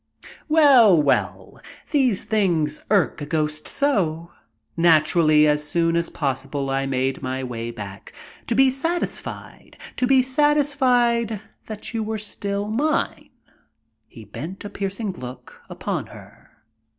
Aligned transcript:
"Well, 0.49 0.99
well, 0.99 1.61
these 1.91 2.23
things 2.23 2.83
irk 2.89 3.21
a 3.21 3.25
ghost 3.27 3.67
so. 3.67 4.31
Naturally, 4.75 5.45
as 5.47 5.63
soon 5.63 5.95
as 5.95 6.09
possible 6.09 6.71
I 6.71 6.87
made 6.87 7.21
my 7.21 7.43
way 7.43 7.69
back 7.69 8.11
to 8.47 8.55
be 8.55 8.71
satisfied 8.71 9.77
to 9.97 10.07
be 10.07 10.23
satisfied 10.23 11.39
that 11.67 11.93
you 11.93 12.01
were 12.01 12.17
still 12.17 12.67
mine." 12.71 13.29
He 14.07 14.25
bent 14.25 14.65
a 14.65 14.71
piercing 14.71 15.11
look 15.11 15.61
upon 15.69 16.07
her. 16.07 16.49